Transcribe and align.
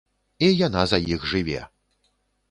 І 0.45 0.47
яна 0.67 0.85
за 0.91 0.99
іх 1.15 1.27
жыве! 1.33 1.59